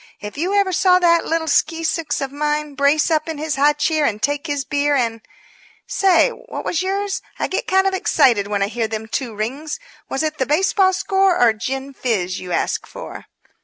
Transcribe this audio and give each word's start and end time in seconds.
If 0.19 0.35
you 0.35 0.55
ever 0.55 0.71
saw 0.71 0.97
that 0.97 1.27
little 1.27 1.45
skeesicks 1.45 2.21
of 2.21 2.31
mine 2.31 2.73
brace 2.73 3.11
up 3.11 3.29
in 3.29 3.37
his 3.37 3.55
high 3.55 3.73
chair 3.73 4.03
and 4.03 4.19
take 4.19 4.47
his 4.47 4.65
beer 4.65 4.95
and 4.95 5.21
But, 5.21 5.27
say, 5.85 6.29
what 6.31 6.65
was 6.65 6.81
yours? 6.81 7.21
I 7.37 7.47
get 7.47 7.67
kind 7.67 7.85
of 7.85 7.93
excited 7.93 8.47
when 8.47 8.63
I 8.63 8.67
hear 8.67 8.87
them 8.87 9.07
two 9.07 9.35
rings 9.35 9.79
was 10.09 10.23
it 10.23 10.39
the 10.39 10.47
baseball 10.47 10.93
score 10.93 11.37
or 11.39 11.53
gin 11.53 11.93
fizz 11.93 12.39
you 12.39 12.51
asked 12.51 12.87
for?" 12.87 13.27